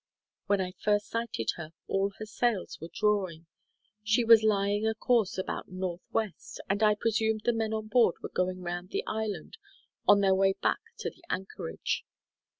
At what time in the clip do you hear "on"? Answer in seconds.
7.71-7.85, 10.07-10.21